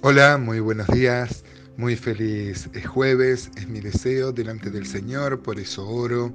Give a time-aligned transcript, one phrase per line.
[0.00, 1.42] Hola, muy buenos días,
[1.76, 6.32] muy feliz jueves, es mi deseo delante del Señor, por eso oro,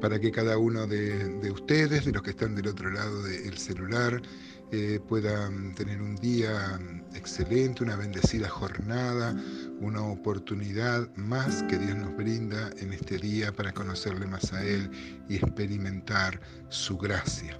[0.00, 4.22] para que cada uno de, ustedes, de los que están del otro lado del celular,
[4.70, 6.78] eh, puedan tener un día
[7.14, 9.34] excelente, una bendecida jornada,
[9.80, 14.88] una oportunidad más que Dios nos brinda en este día para conocerle más a Él
[15.28, 17.58] y experimentar su gracia.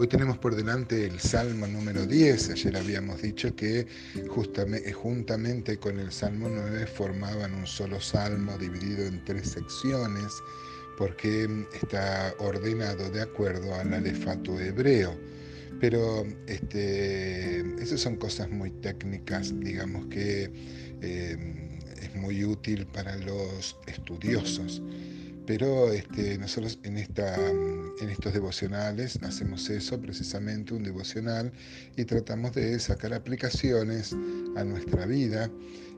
[0.00, 2.52] Hoy tenemos por delante el Salmo número 10.
[2.52, 3.86] Ayer habíamos dicho que
[4.30, 10.24] justamente, juntamente con el Salmo 9 formaban un solo salmo dividido en tres secciones
[10.96, 15.14] porque está ordenado de acuerdo al alefato hebreo.
[15.80, 20.50] Pero este, esas son cosas muy técnicas, digamos que
[21.02, 24.80] eh, es muy útil para los estudiosos.
[25.50, 31.50] Pero este, nosotros en, esta, en estos devocionales hacemos eso, precisamente un devocional,
[31.96, 34.14] y tratamos de sacar aplicaciones
[34.54, 35.50] a nuestra vida.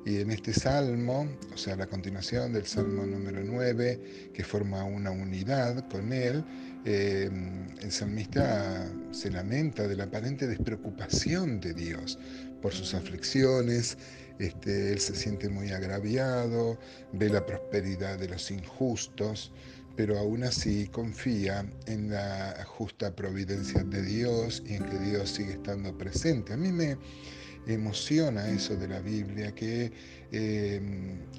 [0.06, 5.10] Y en este salmo, o sea, la continuación del salmo número 9, que forma una
[5.10, 6.42] unidad con él,
[6.86, 7.28] eh,
[7.82, 12.18] el salmista se lamenta de la aparente despreocupación de Dios
[12.62, 13.98] por sus aflicciones,
[14.46, 16.78] este, él se siente muy agraviado,
[17.12, 19.52] ve la prosperidad de los injustos,
[19.96, 25.52] pero aún así confía en la justa providencia de Dios y en que Dios sigue
[25.52, 26.54] estando presente.
[26.54, 26.96] A mí me
[27.66, 29.92] emociona eso de la Biblia, que
[30.32, 30.80] eh,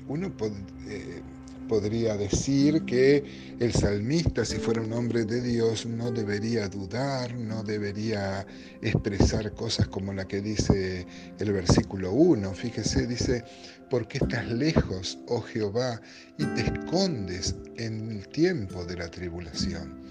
[0.07, 0.55] uno puede...
[0.87, 1.21] Eh,
[1.67, 3.23] podría decir que
[3.59, 8.45] el salmista, si fuera un hombre de Dios, no debería dudar, no debería
[8.81, 11.07] expresar cosas como la que dice
[11.39, 12.53] el versículo 1.
[12.53, 13.43] Fíjese, dice,
[13.89, 16.01] ¿por qué estás lejos, oh Jehová,
[16.37, 20.02] y te escondes en el tiempo de la tribulación?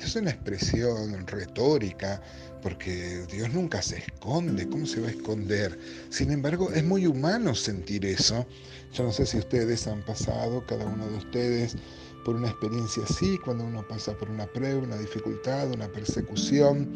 [0.00, 2.22] Esta es una expresión retórica
[2.62, 4.66] porque Dios nunca se esconde.
[4.66, 5.78] ¿Cómo se va a esconder?
[6.08, 8.46] Sin embargo, es muy humano sentir eso.
[8.94, 11.76] Yo no sé si ustedes han pasado, cada uno de ustedes,
[12.24, 16.90] por una experiencia así, cuando uno pasa por una prueba, una dificultad, una persecución,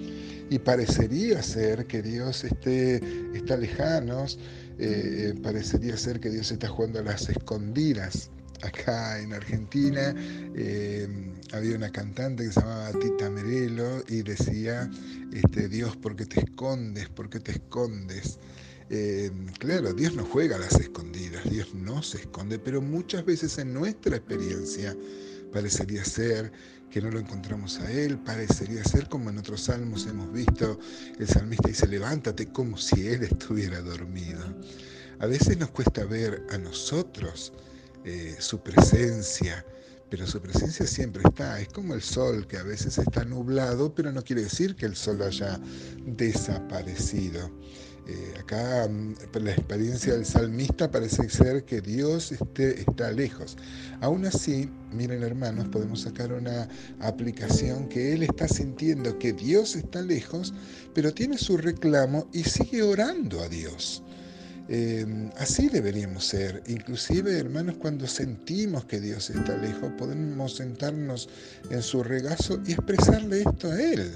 [0.48, 3.02] y parecería ser que Dios esté,
[3.36, 4.38] está lejano, eh,
[4.78, 8.30] eh, parecería ser que Dios está jugando a las escondidas
[8.64, 10.14] acá en Argentina
[10.54, 11.08] eh,
[11.52, 14.90] había una cantante que se llamaba Tita Merelo y decía,
[15.32, 17.08] este, Dios, ¿por qué te escondes?
[17.08, 18.38] ¿Por qué te escondes?
[18.90, 23.56] Eh, claro, Dios no juega a las escondidas, Dios no se esconde, pero muchas veces
[23.58, 24.96] en nuestra experiencia
[25.52, 26.52] parecería ser
[26.90, 30.78] que no lo encontramos a Él, parecería ser como en otros salmos hemos visto,
[31.18, 34.42] el salmista dice, levántate como si Él estuviera dormido.
[35.18, 37.52] A veces nos cuesta ver a nosotros
[38.04, 39.64] eh, su presencia,
[40.10, 41.60] pero su presencia siempre está.
[41.60, 44.94] Es como el sol que a veces está nublado, pero no quiere decir que el
[44.94, 45.58] sol haya
[46.04, 47.50] desaparecido.
[48.06, 53.56] Eh, acá mm, la experiencia del salmista parece ser que Dios esté, está lejos.
[54.02, 56.68] Aún así, miren hermanos, podemos sacar una
[57.00, 60.52] aplicación que él está sintiendo que Dios está lejos,
[60.94, 64.02] pero tiene su reclamo y sigue orando a Dios.
[64.68, 66.62] Em, así deberíamos ser.
[66.66, 71.28] Inclusive, hermanos, cuando sentimos que Dios está lejos, podemos sentarnos
[71.70, 74.12] en su regazo y expresarle esto a Él.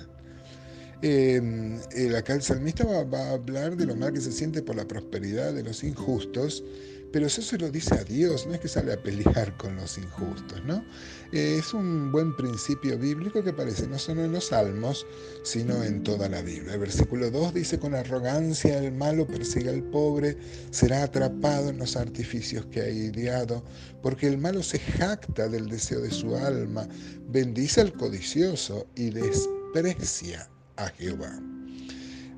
[1.03, 4.75] Eh, el, acá el salmista va, a hablar de lo mal que se siente por
[4.75, 6.65] la prosperidad de los injustos,
[7.13, 9.99] pero eso se lo dice a Dios, no es que sale a pelear con los
[9.99, 10.85] injustos, ¿no?
[11.33, 15.07] Eh, es un buen principio bíblico que aparece no solo en los salmos,
[15.43, 16.75] sino en toda la Biblia.
[16.75, 20.37] El versículo 2 dice, con arrogancia el malo persigue al pobre,
[20.71, 23.65] será atrapado en los artificios que ha ideado,
[24.03, 26.87] porque el malo se jacta del deseo de su alma,
[27.29, 31.58] bendice al codicioso y desprecia a Jehová.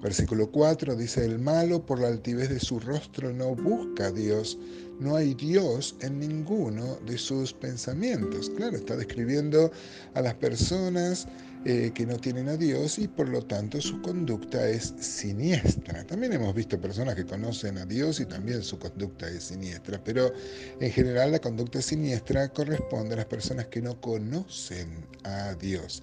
[0.02, 4.58] Versículo 4 dice, el malo por la altivez de su rostro no busca a Dios,
[4.98, 8.50] no hay Dios en ninguno de sus pensamientos.
[8.56, 9.70] Claro, está describiendo
[10.14, 11.28] a las personas
[11.66, 16.06] eh, que no tienen a Dios y por lo tanto su conducta es siniestra.
[16.06, 20.32] También hemos visto personas que conocen a Dios y también su conducta es siniestra, pero
[20.80, 26.02] en general la conducta siniestra corresponde a las personas que no conocen a Dios.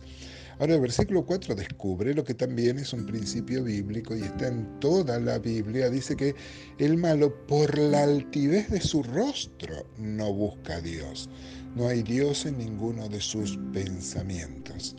[0.59, 4.79] Ahora el versículo 4 descubre lo que también es un principio bíblico y está en
[4.79, 5.89] toda la Biblia.
[5.89, 6.33] Dice que
[6.79, 11.29] el malo por la altivez de su rostro no busca a Dios.
[11.75, 14.95] No hay Dios en ninguno de sus pensamientos.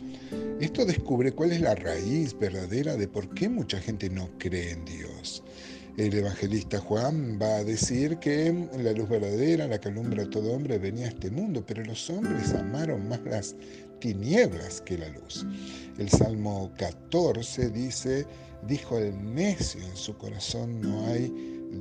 [0.61, 4.85] Esto descubre cuál es la raíz verdadera de por qué mucha gente no cree en
[4.85, 5.43] Dios.
[5.97, 10.53] El evangelista Juan va a decir que la luz verdadera, la que alumbra a todo
[10.53, 13.55] hombre, venía a este mundo, pero los hombres amaron más las
[13.99, 15.45] tinieblas que la luz.
[15.97, 18.25] El Salmo 14 dice,
[18.67, 21.31] dijo el necio en su corazón, no hay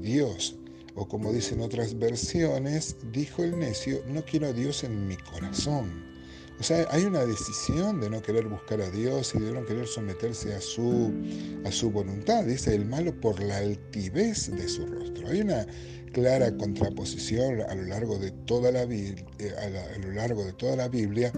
[0.00, 0.56] Dios.
[0.94, 6.17] O como dicen otras versiones, dijo el necio, no quiero a Dios en mi corazón.
[6.60, 9.86] O sea, hay una decisión de no querer buscar a Dios y de no querer
[9.86, 11.12] someterse a su,
[11.64, 12.44] a su voluntad.
[12.44, 15.28] Dice el malo por la altivez de su rostro.
[15.28, 15.66] Hay una
[16.12, 19.14] clara contraposición a lo largo de toda la, eh,
[19.94, 21.30] a lo largo de toda la Biblia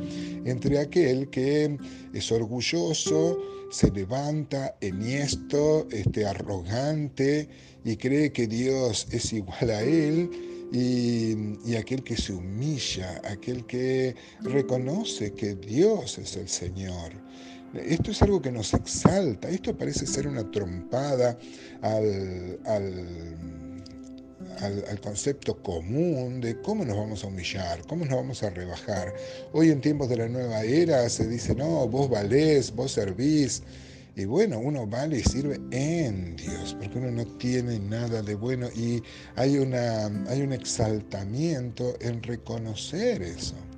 [0.45, 1.77] entre aquel que
[2.15, 3.39] es orgulloso,
[3.71, 7.49] se levanta enhiesto, este, arrogante
[7.85, 10.31] y cree que Dios es igual a él
[10.73, 17.13] y, aquel que se humilla, aquel que reconoce que Dios es el Señor.
[17.75, 21.39] Esto es algo que nos exalta, esto parece ser una trompada
[21.83, 22.59] al,
[24.61, 29.15] al, concepto común de cómo nos vamos a humillar, cómo nos vamos a rebajar.
[29.53, 33.63] Hoy en tiempos de la nueva era se dice, no, vos valés, vos servís.
[34.17, 38.69] Y bueno, uno vale y sirve en Dios, porque uno no tiene nada de bueno
[38.75, 39.03] y
[39.37, 43.70] hay, una, hay un exaltamiento en reconocer eso.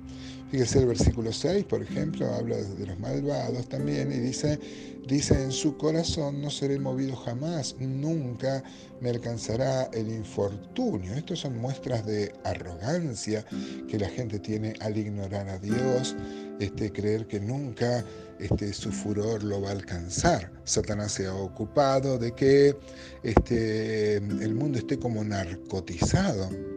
[0.53, 4.59] Fíjese el versículo 6, por ejemplo, habla de los malvados también y dice,
[5.07, 8.63] dice en su corazón no seré movido jamás, nunca
[9.01, 11.15] me alcanzará el infortunio.
[11.15, 13.43] Estas son muestras de arrogancia
[13.87, 16.15] que la gente tiene al ignorar a Dios,
[16.59, 18.05] este, creer que nunca
[18.37, 20.51] este, su furor lo va a alcanzar.
[20.65, 22.77] Satanás se ha ocupado de que
[23.23, 26.72] este, el mundo esté como narcotizado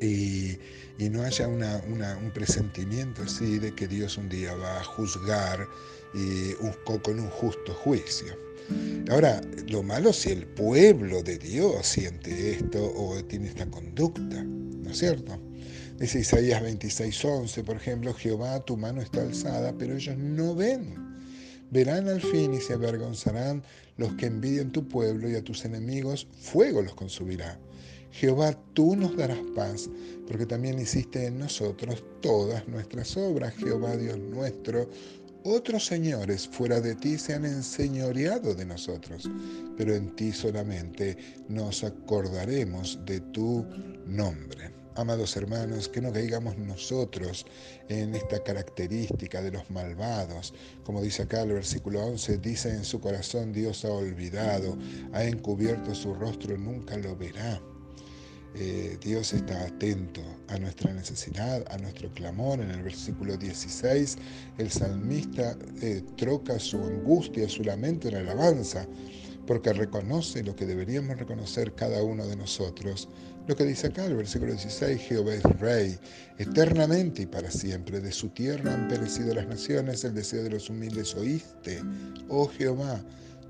[0.00, 0.58] y,
[1.10, 5.66] no haya un presentimiento así de que Dios un día va a juzgar
[6.14, 6.52] y,
[7.02, 8.36] con un justo juicio.
[9.10, 14.90] Ahora, lo malo si el pueblo de Dios siente esto o tiene esta conducta, ¿no
[14.90, 15.38] es cierto?
[15.98, 20.94] Dice Isaías 26:11, por ejemplo, Jehová, tu mano está alzada, pero ellos no ven.
[21.70, 23.62] Verán al fin y se avergonzarán
[23.96, 27.58] los que envidian tu pueblo y a tus enemigos fuego los consumirá.
[28.14, 29.90] Jehová, tú nos darás paz,
[30.28, 34.88] porque también hiciste en nosotros todas nuestras obras, Jehová Dios nuestro.
[35.42, 39.28] Otros señores fuera de ti se han enseñoreado de nosotros,
[39.76, 41.16] pero en ti solamente
[41.48, 43.66] nos acordaremos de tu
[44.06, 44.70] nombre.
[44.94, 47.44] Amados hermanos, que no caigamos nosotros
[47.88, 50.54] en esta característica de los malvados.
[50.84, 54.78] Como dice acá el versículo 11, dice en su corazón Dios ha olvidado,
[55.12, 57.60] ha encubierto su rostro, nunca lo verá.
[58.56, 62.60] Eh, Dios está atento a nuestra necesidad, a nuestro clamor.
[62.60, 64.16] En el versículo 16,
[64.58, 68.86] el salmista eh, troca su angustia, su lamento en alabanza
[69.46, 73.08] porque reconoce lo que deberíamos reconocer cada uno de nosotros.
[73.46, 75.98] Lo que dice acá el versículo 16, Jehová es rey,
[76.38, 78.00] eternamente y para siempre.
[78.00, 81.82] De su tierra han perecido las naciones, el deseo de los humildes oíste.
[82.28, 83.02] Oh Jehová,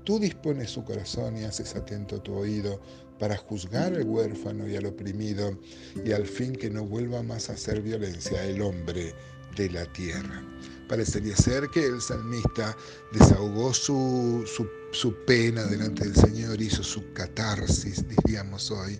[0.03, 2.81] tú dispones su corazón y haces atento tu oído
[3.19, 5.57] para juzgar al huérfano y al oprimido,
[6.03, 9.13] y al fin que no vuelva más a hacer violencia el hombre
[9.55, 10.43] de la tierra.
[10.87, 12.77] Parecería ser que el salmista
[13.11, 14.43] desahogó su,
[14.91, 18.99] su, pena delante del Señor, hizo su catarsis, diríamos hoy,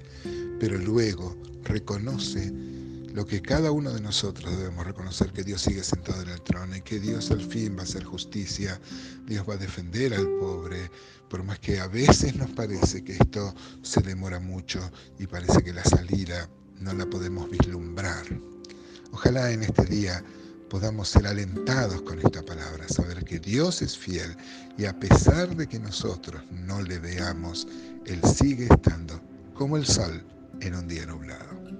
[0.59, 2.51] pero luego reconoce
[3.15, 6.75] lo que cada uno de nosotros debemos reconocer, que Dios sigue sentado en el trono
[6.75, 8.77] y que Dios al fin va a hacer justicia,
[9.25, 10.91] Dios va a defender al pobre,
[11.29, 14.81] por más que a veces nos parece que esto se demora mucho
[15.17, 16.49] y parece que la salida
[16.81, 18.25] no la podemos vislumbrar.
[19.13, 20.21] Ojalá en este día
[20.69, 24.35] podamos ser alentados con esta palabra, saber que Dios es fiel
[24.77, 27.65] y a pesar de que nosotros no le veamos,
[28.07, 29.21] Él sigue estando
[29.53, 30.21] como el sol
[30.59, 31.74] en un día nublado.